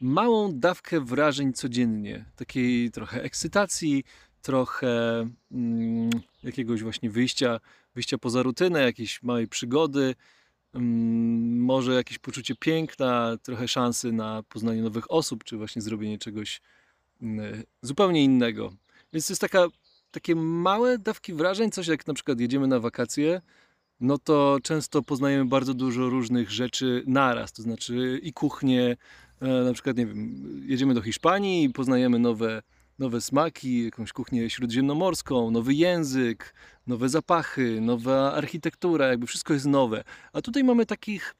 małą 0.00 0.58
dawkę 0.58 1.00
wrażeń 1.00 1.52
codziennie, 1.52 2.24
takiej 2.36 2.90
trochę 2.90 3.22
ekscytacji, 3.22 4.04
trochę 4.42 5.28
mm, 5.52 6.10
jakiegoś 6.42 6.82
właśnie 6.82 7.10
wyjścia, 7.10 7.60
wyjścia 7.94 8.18
poza 8.18 8.42
rutynę, 8.42 8.82
jakiejś 8.82 9.22
małej 9.22 9.48
przygody, 9.48 10.14
mm, 10.74 11.60
może 11.60 11.94
jakieś 11.94 12.18
poczucie 12.18 12.54
piękna, 12.54 13.36
trochę 13.42 13.68
szansy 13.68 14.12
na 14.12 14.42
poznanie 14.42 14.82
nowych 14.82 15.10
osób, 15.10 15.44
czy 15.44 15.56
właśnie 15.56 15.82
zrobienie 15.82 16.18
czegoś 16.18 16.60
mm, 17.22 17.62
zupełnie 17.82 18.24
innego. 18.24 18.72
Więc 19.12 19.26
to 19.26 19.32
jest 19.32 19.40
taka, 19.40 19.66
takie 20.10 20.34
małe 20.34 20.98
dawki 20.98 21.34
wrażeń, 21.34 21.70
coś 21.70 21.86
jak 21.86 22.06
na 22.06 22.14
przykład 22.14 22.40
jedziemy 22.40 22.66
na 22.66 22.80
wakacje, 22.80 23.40
no 24.00 24.18
to 24.18 24.58
często 24.62 25.02
poznajemy 25.02 25.44
bardzo 25.44 25.74
dużo 25.74 26.08
różnych 26.08 26.50
rzeczy 26.50 27.02
naraz, 27.06 27.52
to 27.52 27.62
znaczy 27.62 28.20
i 28.22 28.32
kuchnię, 28.32 28.96
e, 29.40 29.48
na 29.48 29.72
przykład, 29.72 29.96
nie 29.96 30.06
wiem, 30.06 30.42
jedziemy 30.66 30.94
do 30.94 31.02
Hiszpanii 31.02 31.64
i 31.64 31.70
poznajemy 31.70 32.18
nowe, 32.18 32.62
nowe 32.98 33.20
smaki, 33.20 33.84
jakąś 33.84 34.12
kuchnię 34.12 34.50
śródziemnomorską, 34.50 35.50
nowy 35.50 35.74
język, 35.74 36.54
nowe 36.86 37.08
zapachy, 37.08 37.80
nowa 37.80 38.32
architektura, 38.34 39.06
jakby 39.06 39.26
wszystko 39.26 39.54
jest 39.54 39.66
nowe. 39.66 40.04
A 40.32 40.42
tutaj 40.42 40.64
mamy 40.64 40.86
takich 40.86 41.34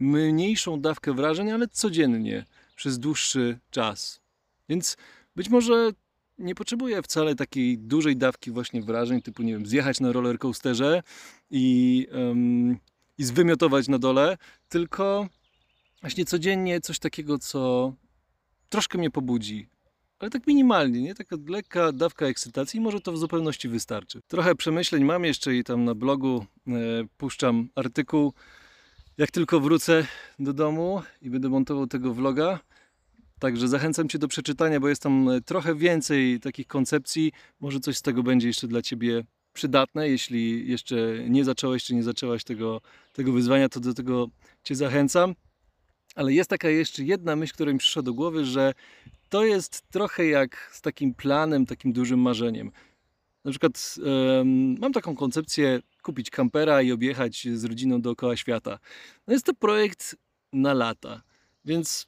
mniejszą 0.00 0.80
dawkę 0.80 1.14
wrażeń, 1.14 1.50
ale 1.50 1.68
codziennie, 1.68 2.44
przez 2.76 2.98
dłuższy 2.98 3.58
czas. 3.70 4.20
Więc 4.68 4.96
być 5.36 5.48
może 5.48 5.90
nie 6.38 6.54
potrzebuję 6.54 7.02
wcale 7.02 7.34
takiej 7.34 7.78
dużej 7.78 8.16
dawki 8.16 8.50
właśnie 8.50 8.82
wrażeń, 8.82 9.22
typu, 9.22 9.42
nie 9.42 9.52
wiem, 9.52 9.66
zjechać 9.66 10.00
na 10.00 10.12
roller 10.12 10.38
coasterze 10.38 11.02
i, 11.50 12.06
um, 12.12 12.78
i 13.18 13.24
zwymiotować 13.24 13.88
na 13.88 13.98
dole, 13.98 14.36
tylko 14.68 15.28
właśnie 16.00 16.24
codziennie 16.24 16.80
coś 16.80 16.98
takiego, 16.98 17.38
co 17.38 17.92
troszkę 18.68 18.98
mnie 18.98 19.10
pobudzi. 19.10 19.68
Ale 20.18 20.30
tak 20.30 20.46
minimalnie, 20.46 21.02
nie? 21.02 21.14
Taka 21.14 21.36
lekka 21.48 21.92
dawka 21.92 22.26
ekscytacji, 22.26 22.80
może 22.80 23.00
to 23.00 23.12
w 23.12 23.18
zupełności 23.18 23.68
wystarczy. 23.68 24.20
Trochę 24.28 24.54
przemyśleń 24.54 25.04
mam 25.04 25.24
jeszcze 25.24 25.56
i 25.56 25.64
tam 25.64 25.84
na 25.84 25.94
blogu 25.94 26.46
e, 26.68 26.72
puszczam 27.16 27.68
artykuł. 27.74 28.32
Jak 29.18 29.30
tylko 29.30 29.60
wrócę 29.60 30.06
do 30.38 30.52
domu 30.52 31.02
i 31.22 31.30
będę 31.30 31.48
montował 31.48 31.86
tego 31.86 32.14
vloga, 32.14 32.60
Także 33.38 33.68
zachęcam 33.68 34.08
Cię 34.08 34.18
do 34.18 34.28
przeczytania, 34.28 34.80
bo 34.80 34.88
jest 34.88 35.02
tam 35.02 35.28
e, 35.28 35.40
trochę 35.40 35.74
więcej 35.74 36.40
takich 36.40 36.66
koncepcji. 36.66 37.32
Może 37.60 37.80
coś 37.80 37.96
z 37.96 38.02
tego 38.02 38.22
będzie 38.22 38.48
jeszcze 38.48 38.68
dla 38.68 38.82
Ciebie 38.82 39.24
przydatne. 39.56 40.08
Jeśli 40.08 40.70
jeszcze 40.70 40.96
nie 41.28 41.44
zacząłeś 41.44 41.84
czy 41.84 41.94
nie 41.94 42.02
zaczęłaś 42.02 42.44
tego, 42.44 42.80
tego 43.12 43.32
wyzwania, 43.32 43.68
to 43.68 43.80
do 43.80 43.94
tego 43.94 44.28
Cię 44.64 44.74
zachęcam. 44.74 45.34
Ale 46.14 46.32
jest 46.32 46.50
taka 46.50 46.68
jeszcze 46.68 47.04
jedna 47.04 47.36
myśl, 47.36 47.54
która 47.54 47.72
mi 47.72 47.78
przyszła 47.78 48.02
do 48.02 48.14
głowy, 48.14 48.44
że 48.44 48.74
to 49.28 49.44
jest 49.44 49.82
trochę 49.90 50.26
jak 50.26 50.70
z 50.72 50.80
takim 50.80 51.14
planem, 51.14 51.66
takim 51.66 51.92
dużym 51.92 52.20
marzeniem. 52.20 52.70
Na 53.44 53.50
przykład 53.50 53.96
um, 54.04 54.78
mam 54.78 54.92
taką 54.92 55.16
koncepcję 55.16 55.80
kupić 56.02 56.30
kampera 56.30 56.82
i 56.82 56.92
objechać 56.92 57.48
z 57.54 57.64
rodziną 57.64 58.00
dookoła 58.00 58.36
świata. 58.36 58.78
No 59.26 59.32
jest 59.34 59.46
to 59.46 59.54
projekt 59.54 60.16
na 60.52 60.74
lata, 60.74 61.22
więc 61.64 62.06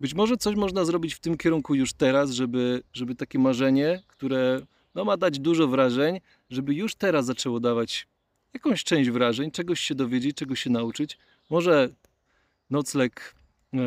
być 0.00 0.14
może 0.14 0.36
coś 0.36 0.56
można 0.56 0.84
zrobić 0.84 1.14
w 1.14 1.20
tym 1.20 1.36
kierunku 1.36 1.74
już 1.74 1.92
teraz, 1.92 2.30
żeby, 2.30 2.82
żeby 2.92 3.14
takie 3.14 3.38
marzenie, 3.38 4.02
które 4.06 4.60
no, 4.94 5.04
ma 5.04 5.16
dać 5.16 5.38
dużo 5.38 5.68
wrażeń, 5.68 6.20
żeby 6.50 6.74
już 6.74 6.94
teraz 6.94 7.26
zaczęło 7.26 7.60
dawać 7.60 8.08
jakąś 8.54 8.84
część 8.84 9.10
wrażeń, 9.10 9.50
czegoś 9.50 9.80
się 9.80 9.94
dowiedzieć, 9.94 10.36
czegoś 10.36 10.60
się 10.60 10.70
nauczyć. 10.70 11.18
Może 11.50 11.88
nocleg 12.70 13.34
e, 13.74 13.78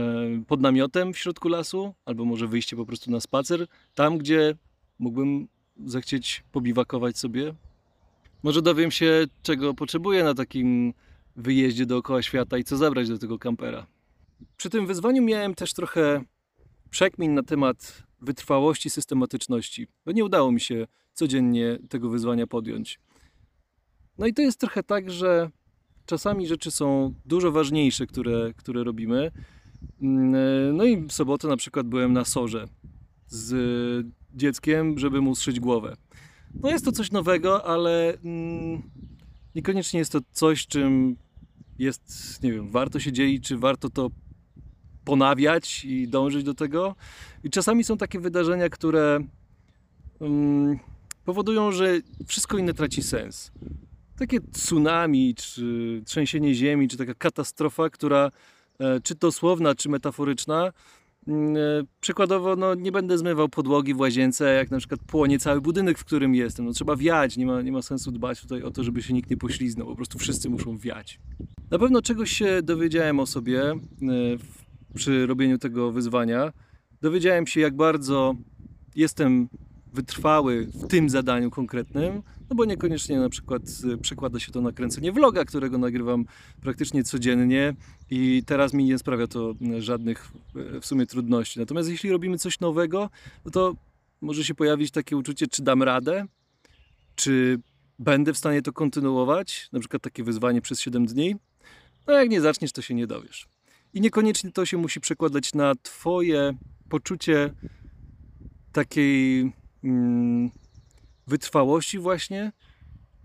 pod 0.47 0.61
namiotem 0.61 1.13
w 1.13 1.17
środku 1.17 1.47
lasu, 1.47 1.93
albo 2.05 2.25
może 2.25 2.47
wyjście 2.47 2.75
po 2.75 2.85
prostu 2.85 3.11
na 3.11 3.19
spacer, 3.19 3.67
tam 3.95 4.17
gdzie 4.17 4.55
mógłbym 4.99 5.47
zechcieć 5.85 6.43
pobiwakować 6.51 7.17
sobie. 7.17 7.53
Może 8.43 8.61
dowiem 8.61 8.91
się, 8.91 9.25
czego 9.43 9.73
potrzebuję 9.73 10.23
na 10.23 10.33
takim 10.33 10.93
wyjeździe 11.35 11.85
dookoła 11.85 12.21
świata 12.21 12.57
i 12.57 12.63
co 12.63 12.77
zabrać 12.77 13.09
do 13.09 13.17
tego 13.17 13.39
kampera. 13.39 13.85
Przy 14.57 14.69
tym 14.69 14.87
wyzwaniu 14.87 15.23
miałem 15.23 15.55
też 15.55 15.73
trochę 15.73 16.23
przekmin 16.89 17.33
na 17.33 17.43
temat 17.43 18.03
wytrwałości, 18.23 18.89
systematyczności, 18.89 19.87
bo 20.05 20.11
nie 20.11 20.25
udało 20.25 20.51
mi 20.51 20.61
się 20.61 20.87
codziennie 21.13 21.79
tego 21.89 22.09
wyzwania 22.09 22.47
podjąć. 22.47 22.99
No 24.17 24.27
i 24.27 24.33
to 24.33 24.41
jest 24.41 24.59
trochę 24.59 24.83
tak, 24.83 25.11
że 25.11 25.49
czasami 26.05 26.47
rzeczy 26.47 26.71
są 26.71 27.13
dużo 27.25 27.51
ważniejsze, 27.51 28.07
które, 28.07 28.53
które 28.57 28.83
robimy. 28.83 29.31
No 30.73 30.83
i 30.83 30.97
w 30.97 31.11
sobotę 31.11 31.47
na 31.47 31.57
przykład 31.57 31.87
byłem 31.87 32.13
na 32.13 32.25
sorze 32.25 32.67
z 33.27 34.07
dzieckiem, 34.33 34.99
żeby 34.99 35.21
mu 35.21 35.35
zszyć 35.35 35.59
głowę. 35.59 35.95
No 36.53 36.69
jest 36.69 36.85
to 36.85 36.91
coś 36.91 37.11
nowego, 37.11 37.65
ale 37.65 38.17
mm, 38.25 38.81
niekoniecznie 39.55 39.99
jest 39.99 40.11
to 40.11 40.19
coś, 40.31 40.67
czym 40.67 41.15
jest, 41.79 42.39
nie 42.43 42.51
wiem, 42.51 42.71
warto 42.71 42.99
się 42.99 43.11
dzielić, 43.11 43.47
czy 43.47 43.57
warto 43.57 43.89
to 43.89 44.09
ponawiać 45.05 45.85
i 45.85 46.07
dążyć 46.07 46.43
do 46.43 46.53
tego. 46.53 46.95
I 47.43 47.49
czasami 47.49 47.83
są 47.83 47.97
takie 47.97 48.19
wydarzenia, 48.19 48.69
które 48.69 49.19
um, 50.19 50.79
powodują, 51.25 51.71
że 51.71 51.99
wszystko 52.27 52.57
inne 52.57 52.73
traci 52.73 53.03
sens. 53.03 53.51
Takie 54.17 54.39
tsunami, 54.41 55.35
czy 55.35 56.01
trzęsienie 56.05 56.55
ziemi, 56.55 56.87
czy 56.87 56.97
taka 56.97 57.13
katastrofa, 57.13 57.89
która 57.89 58.31
e, 58.79 58.99
czy 58.99 59.15
dosłowna, 59.15 59.75
czy 59.75 59.89
metaforyczna, 59.89 60.71
mm, 61.27 61.57
e, 61.57 61.59
Przykładowo, 62.01 62.55
no, 62.55 62.75
nie 62.75 62.91
będę 62.91 63.17
zmywał 63.17 63.49
podłogi 63.49 63.93
w 63.93 63.99
łazience, 63.99 64.53
jak 64.53 64.71
na 64.71 64.77
przykład 64.77 64.99
płonie 65.07 65.39
cały 65.39 65.61
budynek, 65.61 65.97
w 65.97 66.05
którym 66.05 66.35
jestem. 66.35 66.65
No, 66.65 66.71
trzeba 66.71 66.95
wiać, 66.95 67.37
nie 67.37 67.45
ma, 67.45 67.61
nie 67.61 67.71
ma 67.71 67.81
sensu 67.81 68.11
dbać 68.11 68.41
tutaj 68.41 68.63
o 68.63 68.71
to, 68.71 68.83
żeby 68.83 69.01
się 69.01 69.13
nikt 69.13 69.29
nie 69.29 69.37
pośliznął. 69.37 69.87
Po 69.87 69.95
prostu 69.95 70.19
wszyscy 70.19 70.49
muszą 70.49 70.77
wiać. 70.77 71.19
Na 71.71 71.79
pewno 71.79 72.01
czegoś 72.01 72.31
się 72.31 72.61
dowiedziałem 72.63 73.19
o 73.19 73.25
sobie 73.25 73.61
e, 73.61 73.77
przy 74.95 75.25
robieniu 75.25 75.57
tego 75.57 75.91
wyzwania. 75.91 76.53
Dowiedziałem 77.01 77.47
się, 77.47 77.59
jak 77.59 77.75
bardzo 77.75 78.35
jestem 78.95 79.49
wytrwały 79.93 80.65
w 80.65 80.87
tym 80.87 81.09
zadaniu 81.09 81.51
konkretnym, 81.51 82.23
no 82.49 82.55
bo 82.55 82.65
niekoniecznie 82.65 83.19
na 83.19 83.29
przykład 83.29 83.61
e, 83.93 83.97
przekłada 83.97 84.39
się 84.39 84.51
to 84.51 84.61
na 84.61 84.71
kręcenie 84.71 85.11
vloga, 85.11 85.45
którego 85.45 85.77
nagrywam 85.77 86.25
praktycznie 86.61 87.03
codziennie 87.03 87.73
i 88.09 88.43
teraz 88.45 88.73
mi 88.73 88.83
nie 88.83 88.97
sprawia 88.97 89.27
to 89.27 89.53
żadnych 89.79 90.31
e, 90.75 90.81
w 90.81 90.85
sumie 90.85 91.05
trudności. 91.05 91.59
Natomiast 91.59 91.89
jeśli 91.89 92.11
robimy 92.11 92.37
coś 92.37 92.59
nowego, 92.59 93.09
no 93.45 93.51
to 93.51 93.75
może 94.21 94.43
się 94.43 94.55
pojawić 94.55 94.91
takie 94.91 95.17
uczucie, 95.17 95.47
czy 95.47 95.63
dam 95.63 95.83
radę, 95.83 96.25
czy 97.15 97.59
będę 97.99 98.33
w 98.33 98.37
stanie 98.37 98.61
to 98.61 98.73
kontynuować, 98.73 99.69
na 99.71 99.79
przykład 99.79 100.01
takie 100.01 100.23
wyzwanie 100.23 100.61
przez 100.61 100.79
7 100.79 101.05
dni. 101.05 101.35
No 102.07 102.13
jak 102.13 102.29
nie 102.29 102.41
zaczniesz, 102.41 102.71
to 102.71 102.81
się 102.81 102.93
nie 102.93 103.07
dowiesz. 103.07 103.52
I 103.93 104.01
niekoniecznie 104.01 104.51
to 104.51 104.65
się 104.65 104.77
musi 104.77 104.99
przekładać 104.99 105.53
na 105.53 105.73
Twoje 105.75 106.53
poczucie 106.89 107.53
takiej 108.71 109.51
mm, 109.83 110.51
wytrwałości, 111.27 111.99
właśnie, 111.99 112.51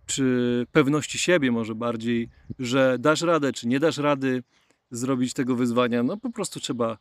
czy 0.06 0.66
pewności 0.72 1.18
siebie, 1.18 1.52
może 1.52 1.74
bardziej, 1.74 2.28
że 2.58 2.96
dasz 2.98 3.22
radę, 3.22 3.52
czy 3.52 3.68
nie 3.68 3.80
dasz 3.80 3.98
rady 3.98 4.42
zrobić 4.90 5.32
tego 5.34 5.56
wyzwania. 5.56 6.02
No 6.02 6.16
po 6.16 6.30
prostu 6.30 6.60
trzeba 6.60 6.98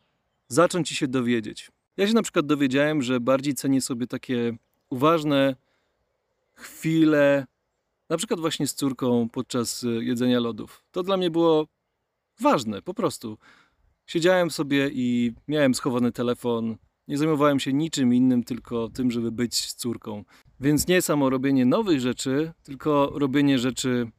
zacząć 0.48 0.92
i 0.92 0.96
się 0.96 1.08
dowiedzieć. 1.08 1.72
Ja 1.98 2.08
się 2.08 2.14
na 2.14 2.22
przykład 2.22 2.46
dowiedziałem, 2.46 3.02
że 3.02 3.20
bardziej 3.20 3.54
cenię 3.54 3.82
sobie 3.82 4.08
takie 4.08 4.58
uważne 4.90 5.56
chwile, 6.54 7.46
na 8.10 8.18
przykład 8.18 8.40
właśnie 8.40 8.68
z 8.68 8.74
córką 8.74 9.30
podczas 9.30 9.86
jedzenia 10.00 10.40
lodów. 10.40 10.84
To 10.92 11.04
dla 11.04 11.18
mnie 11.18 11.32
było 11.32 11.68
ważne, 12.42 12.82
po 12.82 12.94
prostu. 12.94 13.38
Siedziałem 14.06 14.52
sobie 14.52 14.90
i 14.94 15.34
miałem 15.48 15.74
schowany 15.74 16.12
telefon. 16.12 16.78
Nie 17.08 17.18
zajmowałem 17.18 17.60
się 17.60 17.74
niczym 17.74 18.14
innym, 18.14 18.44
tylko 18.44 18.90
tym, 18.90 19.12
żeby 19.12 19.32
być 19.32 19.56
z 19.56 19.76
córką. 19.76 20.24
Więc 20.60 20.88
nie 20.88 21.02
samo 21.02 21.30
robienie 21.30 21.66
nowych 21.66 22.00
rzeczy, 22.00 22.52
tylko 22.64 23.12
robienie 23.16 23.60
rzeczy 23.60 24.12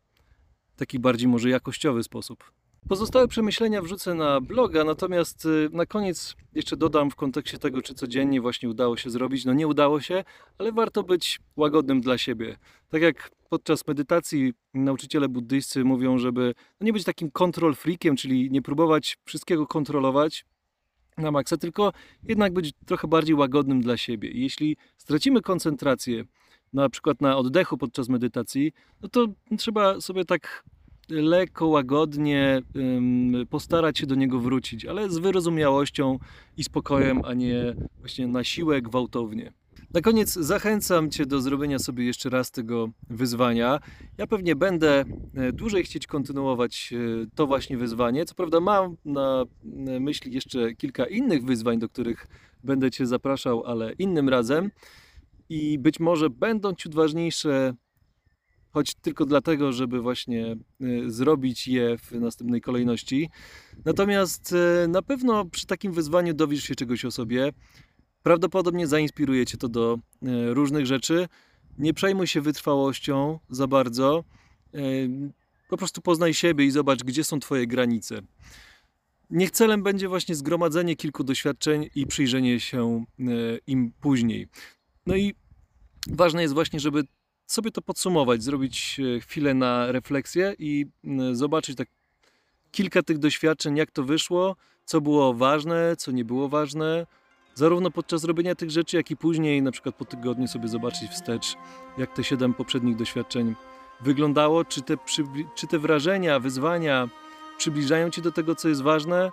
w 0.73 0.77
taki 0.77 0.99
bardziej 0.99 1.29
może 1.29 1.51
jakościowy 1.51 2.03
sposób. 2.03 2.58
Pozostałe 2.89 3.29
przemyślenia 3.29 3.83
wrzucę 3.83 4.15
na 4.15 4.41
bloga, 4.41 4.85
natomiast 4.85 5.45
y, 5.45 5.69
na 5.73 5.87
koniec 5.87 6.37
jeszcze 6.55 6.77
dodam 6.77 7.11
w 7.11 7.17
kontekście 7.17 7.59
tego, 7.59 7.83
czy 7.83 7.95
codziennie 7.95 8.41
właśnie 8.41 8.69
udało 8.69 8.97
się 8.97 9.11
zrobić. 9.11 9.45
No 9.45 9.53
nie 9.53 9.67
udało 9.67 10.01
się, 10.01 10.25
ale 10.59 10.73
warto 10.73 11.03
być 11.03 11.41
łagodnym 11.57 12.01
dla 12.01 12.19
siebie. 12.19 12.57
Tak 12.89 13.03
jak 13.03 13.31
podczas 13.49 13.87
medytacji 13.87 14.53
nauczyciele 14.75 15.29
buddyscy 15.29 15.85
mówią, 15.85 16.19
żeby 16.19 16.55
no 16.81 16.85
nie 16.85 16.93
być 16.93 17.05
takim 17.05 17.31
freakiem, 17.75 18.17
czyli 18.17 18.51
nie 18.51 18.63
próbować 18.63 19.19
wszystkiego 19.25 19.67
kontrolować 19.67 20.45
na 21.19 21.31
maksa, 21.31 21.57
tylko 21.57 21.93
jednak 22.23 22.53
być 22.53 22.73
trochę 22.87 23.09
bardziej 23.09 23.35
łagodnym 23.35 23.81
dla 23.81 23.97
siebie. 23.97 24.31
Jeśli 24.33 24.77
stracimy 24.97 25.43
koncentrację, 25.43 26.25
na 26.73 26.89
przykład 26.89 27.21
na 27.21 27.37
oddechu 27.37 27.79
podczas 27.79 28.09
medytacji, 28.09 28.73
no 29.03 29.09
to 29.09 29.27
trzeba 29.59 30.01
sobie 30.01 30.25
tak 30.25 30.65
lekko, 31.09 31.67
łagodnie 31.67 32.63
postarać 33.51 33.99
się 33.99 34.07
do 34.07 34.15
niego 34.15 34.41
wrócić, 34.41 34.87
ale 34.87 35.11
z 35.11 35.19
wyrozumiałością 35.19 36.19
i 36.57 36.65
spokojem, 36.65 37.23
a 37.25 37.35
nie 37.35 37.75
właśnie 38.01 38.27
na 38.27 38.45
siłę, 38.45 38.83
gwałtownie. 38.83 39.53
Na 39.95 40.01
koniec 40.01 40.33
zachęcam 40.33 41.11
Cię 41.11 41.27
do 41.27 41.41
zrobienia 41.41 41.79
sobie 41.79 42.05
jeszcze 42.05 42.31
raz 42.31 42.51
tego 42.51 42.91
wyzwania. 43.11 43.81
Ja 44.19 44.27
pewnie 44.27 44.57
będę 44.57 45.05
e, 45.35 45.53
dłużej 45.53 45.85
chcieć 45.85 46.07
kontynuować 46.07 46.93
e, 46.93 47.27
to 47.35 47.47
właśnie 47.47 47.77
wyzwanie. 47.77 48.25
Co 48.25 48.35
prawda 48.35 48.61
mam 48.61 48.97
na 49.05 49.45
myśli 50.01 50.35
jeszcze 50.35 50.75
kilka 50.75 51.07
innych 51.07 51.45
wyzwań, 51.45 51.79
do 51.79 51.89
których 51.89 52.27
będę 52.65 52.91
Cię 52.91 53.07
zapraszał, 53.07 53.65
ale 53.65 53.93
innym 53.93 54.29
razem. 54.29 54.71
I 55.49 55.79
być 55.79 56.01
może 56.01 56.31
będą 56.31 56.75
ciut 56.75 56.95
ważniejsze 56.95 57.75
choć 58.73 58.95
tylko 58.95 59.27
dlatego, 59.27 59.73
żeby 59.73 60.01
właśnie 60.01 60.57
y, 60.81 61.11
zrobić 61.11 61.69
je 61.69 61.99
w 61.99 62.13
następnej 62.13 62.61
kolejności. 62.61 63.31
Natomiast 63.85 64.55
y, 64.85 64.89
na 64.89 65.03
pewno 65.03 65.45
przy 65.45 65.67
takim 65.67 65.93
wyzwaniu 65.93 66.35
dowiesz 66.35 66.65
się 66.65 66.75
czegoś 66.75 67.05
o 67.05 67.11
sobie. 67.11 67.53
Prawdopodobnie 68.23 68.87
zainspiruje 68.87 69.47
cię 69.47 69.59
to 69.59 69.69
do 69.69 69.99
y, 70.23 70.55
różnych 70.55 70.87
rzeczy. 70.87 71.29
Nie 71.79 71.95
przejmuj 71.95 72.27
się 72.27 72.41
wytrwałością 72.41 73.39
za 73.51 73.67
bardzo. 73.67 74.25
Po 75.69 75.77
prostu 75.77 76.03
poznaj 76.03 76.35
siebie 76.35 76.65
i 76.65 76.71
zobacz, 76.71 77.03
gdzie 77.05 77.25
są 77.25 77.41
twoje 77.41 77.67
granice. 77.67 78.21
Niech 79.31 79.51
celem 79.51 79.83
będzie 79.83 80.09
właśnie 80.09 80.35
zgromadzenie 80.35 80.97
kilku 80.97 81.25
doświadczeń 81.25 81.91
i 81.95 82.07
przyjrzenie 82.07 82.61
się 82.61 83.05
im 83.67 83.93
później. 84.01 84.49
No 85.07 85.17
i 85.17 85.35
ważne 86.09 86.43
jest 86.43 86.55
właśnie, 86.55 86.81
żeby 86.81 87.05
sobie 87.53 87.71
to 87.71 87.83
podsumować, 87.83 88.43
zrobić 88.43 89.01
e, 89.17 89.21
chwilę 89.21 89.55
na 89.55 89.93
refleksję 89.93 90.55
i 90.59 90.87
zobaczyć 91.33 91.77
tak 91.77 91.89
kilka 92.71 93.03
tych 93.03 93.19
doświadczeń, 93.19 93.77
jak 93.77 93.91
to 93.91 94.05
wyszło, 94.05 94.57
co 94.85 95.01
było 95.01 95.35
ważne, 95.35 95.97
co 95.97 96.11
nie 96.11 96.25
było 96.25 96.49
ważne, 96.49 97.07
zarówno 97.55 97.91
podczas 97.91 98.25
robienia 98.25 98.55
tych 98.55 98.71
rzeczy, 98.71 98.97
jak 98.97 99.11
i 99.11 99.17
później, 99.17 99.63
na 99.63 99.71
przykład 99.71 99.95
po 99.95 100.05
tygodniu 100.05 100.49
sobie 100.49 100.69
zobaczyć 100.69 101.11
wstecz, 101.11 101.55
jak 101.99 102.13
te 102.13 102.25
siedem 102.25 102.55
poprzednich 102.55 102.97
doświadczeń 102.97 103.55
wyglądało, 104.01 104.65
czy 104.65 104.83
te, 104.83 104.97
czy 105.55 105.67
te 105.67 105.79
wrażenia, 105.79 106.41
wyzwania 106.41 107.09
przybliżają 107.59 108.11
Cię 108.11 108.23
do 108.23 108.33
tego, 108.33 108.55
co 108.55 108.69
jest 108.69 108.83
ważne, 108.83 109.31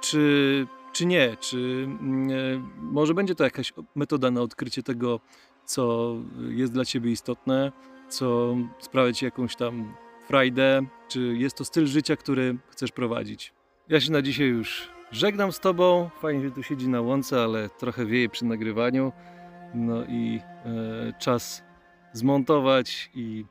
czy, 0.00 0.66
czy 0.92 1.06
nie, 1.06 1.36
czy 1.40 1.88
e, 2.30 2.62
może 2.78 3.14
będzie 3.14 3.34
to 3.34 3.44
jakaś 3.44 3.72
metoda 3.94 4.30
na 4.30 4.40
odkrycie 4.40 4.82
tego, 4.82 5.20
co 5.64 6.14
jest 6.48 6.72
dla 6.72 6.84
ciebie 6.84 7.10
istotne, 7.10 7.72
co 8.08 8.56
sprawia 8.80 9.12
ci 9.12 9.24
jakąś 9.24 9.56
tam 9.56 9.94
frajdę, 10.26 10.82
czy 11.08 11.20
jest 11.20 11.56
to 11.56 11.64
styl 11.64 11.86
życia, 11.86 12.16
który 12.16 12.56
chcesz 12.70 12.92
prowadzić. 12.92 13.52
Ja 13.88 14.00
się 14.00 14.12
na 14.12 14.22
dzisiaj 14.22 14.46
już 14.46 14.88
żegnam 15.12 15.52
z 15.52 15.60
tobą. 15.60 16.10
Fajnie, 16.20 16.44
że 16.44 16.50
tu 16.50 16.62
siedzi 16.62 16.88
na 16.88 17.00
łące, 17.00 17.42
ale 17.42 17.68
trochę 17.70 18.06
wieje 18.06 18.28
przy 18.28 18.44
nagrywaniu. 18.44 19.12
No 19.74 20.04
i 20.04 20.40
e, 20.64 21.12
czas 21.18 21.62
zmontować 22.12 23.10
i 23.14 23.44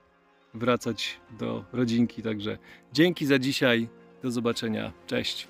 wracać 0.53 1.19
do 1.39 1.65
rodzinki. 1.73 2.21
Także 2.21 2.57
dzięki 2.93 3.25
za 3.25 3.39
dzisiaj. 3.39 3.89
Do 4.23 4.31
zobaczenia. 4.31 4.91
Cześć. 5.07 5.47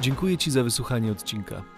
Dziękuję 0.00 0.38
Ci 0.38 0.50
za 0.50 0.62
wysłuchanie 0.62 1.12
odcinka. 1.12 1.77